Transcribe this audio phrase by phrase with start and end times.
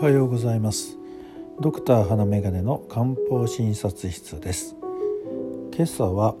[0.00, 0.96] おはようございます。
[1.60, 4.74] ドクター花眼鏡の漢方診察室です。
[5.76, 6.36] 今朝は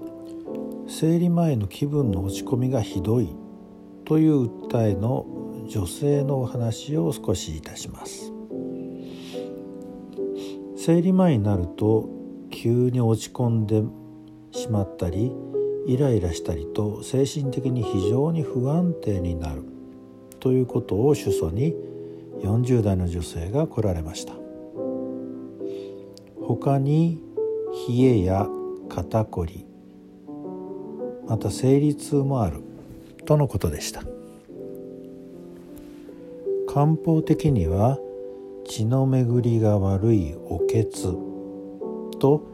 [0.88, 3.28] 生理前の気分の落ち込みがひどい
[4.06, 5.26] という訴えの
[5.68, 8.32] 女性のお話を少しいたします。
[10.74, 12.08] 生理前になると
[12.50, 13.82] 急に落ち込んで
[14.52, 15.30] しまったり
[15.86, 19.64] イライラしたりと精神的に非常に不安定になる
[20.38, 21.89] ということを主訴に
[22.42, 24.34] 40代の女性が来られました。
[26.42, 27.22] 他に
[27.88, 28.48] 冷えや
[28.88, 29.66] 肩こり
[31.28, 32.62] また生理痛もある
[33.24, 34.02] とのことでした。
[36.66, 37.98] 漢方的には
[38.64, 41.16] 血の巡りが悪いおけつ
[42.18, 42.46] と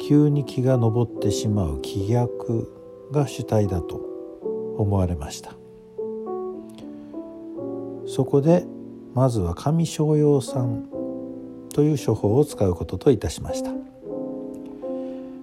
[0.00, 2.70] 急に気が上ってしまう気逆
[3.10, 3.96] が主体だと
[4.76, 5.54] 思われました。
[8.06, 8.66] そこで
[9.14, 10.88] まずは上昇陽酸
[11.72, 13.70] という処方を使うことといたしました。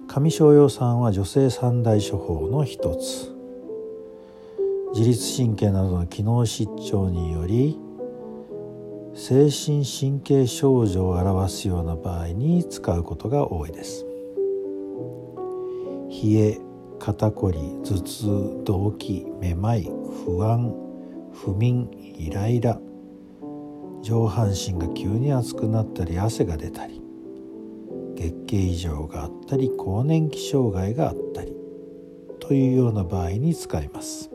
[0.08, 3.34] 上昇陽酸は女性三大処方の一つ。
[4.94, 7.78] 自律神経などの機能失調により
[9.14, 14.04] 精神神経症状を表すような場合に使うことが多いです。
[16.10, 16.60] 冷え
[16.98, 18.26] 肩こり頭痛
[18.64, 19.90] 動悸めまい
[20.24, 20.74] 不安
[21.32, 22.78] 不眠イライラ
[24.02, 27.00] 上半身が急に熱くなったり汗が出たり
[28.16, 31.54] 月経異常があったり更年期障害があったり
[32.40, 34.30] というような場合に使います。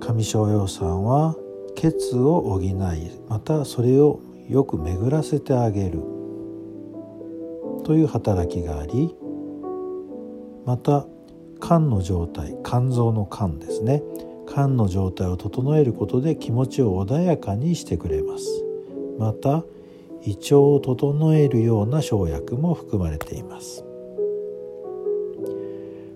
[0.00, 1.34] 上昇葉酸は
[1.74, 2.74] 血を補い
[3.28, 6.00] またそれをよく巡らせてあげる。
[7.84, 9.14] という働きがあり
[10.64, 11.06] また
[11.60, 14.02] 肝の状態肝臓の肝ですね。
[14.54, 18.46] 肝の状態を整えることで気持ちを穏やかにしてくれます。
[19.18, 19.64] また
[20.22, 23.84] 胃腸を整えるような生薬も含まれています。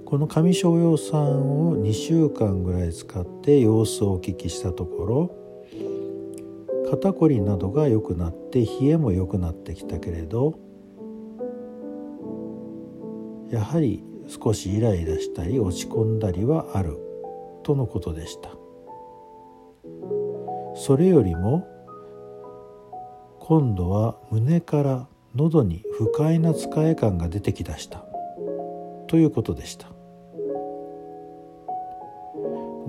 [0.04, 10.58] この上昇葉酸を2週間ぐらい使って様子をお聞きしたところ肩こりなどが良くなって冷えも良くなってきたけれど
[13.50, 17.07] やはり少しイライラしたり落ち込んだりはある。
[17.68, 18.48] とのことでした。
[20.74, 21.68] それよりも
[23.40, 28.06] 今度は胸から喉に不快な使え感が出てきだした。
[29.06, 29.88] ということでした。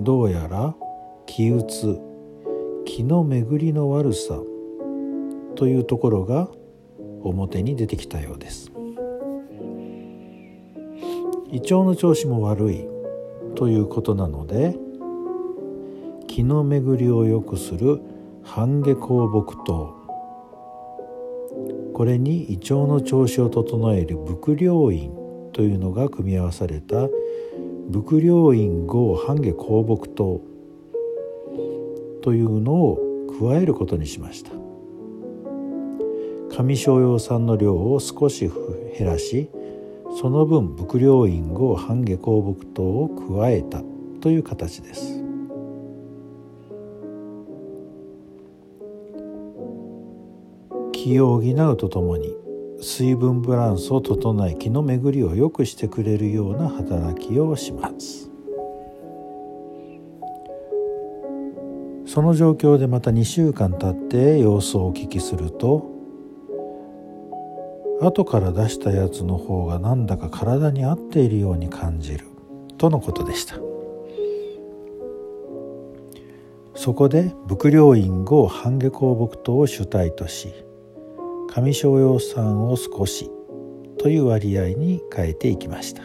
[0.00, 0.74] どうやら
[1.26, 2.00] 気うつ
[2.86, 4.40] 気の巡りの悪さ
[5.56, 6.48] というところが
[7.22, 8.72] 表に出てきたようです。
[11.52, 12.99] 胃腸の調子も悪い。
[13.54, 14.76] ということなので
[16.26, 18.00] 気の巡りを良くする
[18.42, 19.94] 半下香木糖
[21.92, 25.12] これに胃腸の調子を整える伏量院
[25.52, 27.08] というのが組み合わされた
[27.92, 30.40] 伏量院合半下香木糖
[32.22, 32.98] というのを
[33.40, 34.50] 加えることにしました。
[36.50, 38.50] 上昇葉酸の量を少し
[38.98, 39.50] 減らし
[40.18, 43.82] その分伏量院を半下香木糖を加えた
[44.20, 45.24] という形です。
[50.92, 52.34] 気を補うとともに
[52.82, 58.30] 水分バランスを整え気の巡りを良くしてくれるような働きをします。
[62.06, 65.99] その状況でまた2週間経って様子をお聞きすると
[68.00, 72.26] 後から出したやつの方がなんだか体に合っているように感じる。
[72.78, 73.56] とのことでした。
[76.74, 80.54] そこで伏量院後半下香木糖を主体とし
[81.54, 83.30] 上昇葉酸を少し
[83.98, 86.02] という割合に変えていきました。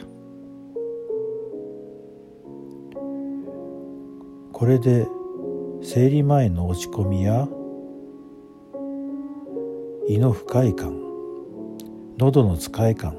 [4.52, 5.08] これで
[5.82, 7.48] 生理前の落ち込みや
[10.10, 11.05] 胃の不快感
[12.18, 13.16] 喉の使い感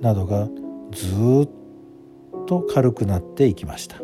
[0.00, 0.48] などが
[0.92, 1.48] ずっ
[2.46, 3.98] と軽くなっていきました。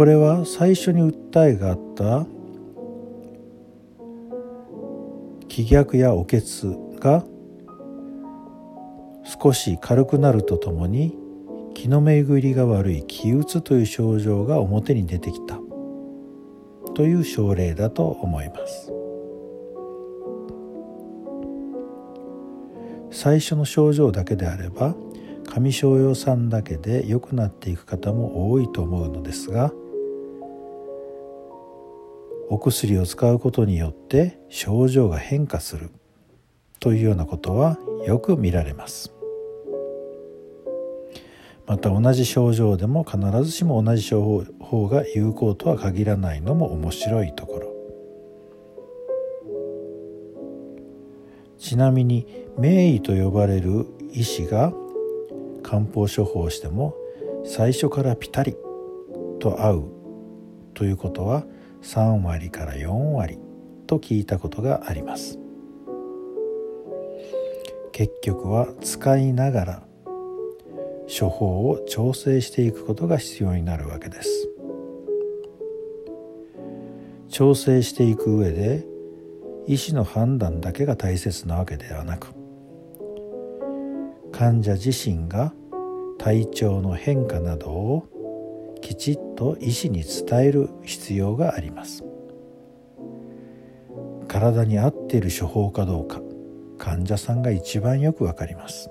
[0.00, 2.26] これは最初に訴えがあった
[5.48, 7.22] 気逆やおけつが
[9.42, 11.18] 少し軽くなるとともに
[11.74, 15.59] 気の巡りが悪い気うつという症状が表に出てきた。
[17.00, 18.92] という症例だと思います。
[23.10, 24.94] 最初の症状だけであれば
[25.46, 29.72] 上昇用酸だけで良くなっていく方も多いと思うのですが
[32.50, 35.90] お薬を使うことによって症状が変化する
[36.80, 39.19] というようなことはよく見られます。
[41.70, 47.70] また同じ症状でも必ずしも同じ処方が有効とは限らないのも面白いところ。
[51.58, 52.26] ちなみに
[52.58, 54.72] 名医と呼ばれる医師が
[55.62, 56.96] 漢方処方しても
[57.44, 58.56] 最初からピタリ
[59.38, 59.84] と合う
[60.74, 61.44] ということは
[61.82, 63.38] 3割から4割
[63.86, 65.38] と聞いたことがあります。
[67.92, 69.89] 結局は使いながら
[71.18, 74.48] 処方を調整していくことが必要になるわけです。
[77.28, 78.86] 調整していく上で
[79.66, 82.28] 医師の判断だけが大切なわけではなく
[84.32, 85.52] 患者自身が
[86.18, 92.04] 体調の変化などをきちっと医師に伝える必要があります。
[94.28, 96.20] 体に合っている処方かどうか
[96.78, 98.90] 患者さんが一番よくわかります。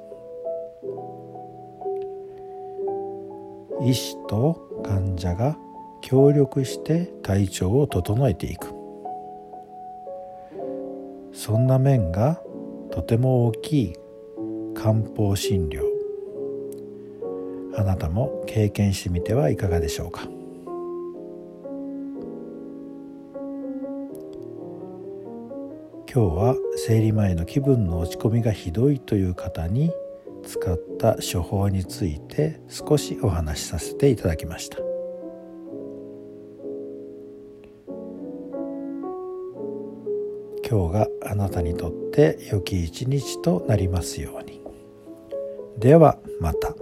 [3.82, 5.58] 医師と患者が
[6.02, 8.74] 協力して体調を整えていく。
[11.34, 12.42] そんな面が
[12.92, 13.94] とても大きい
[14.74, 15.84] 漢方診療。
[17.76, 20.24] あなたも経験してみてはいかがでしょうか。
[26.12, 29.92] 今日は生理前の気分の落ち込みがひどいという方に
[30.44, 34.78] 使った処方について少しお話しさせていただきました
[40.70, 44.62] 今日があなたにとって良き一日となりますように
[45.78, 46.79] ではまた。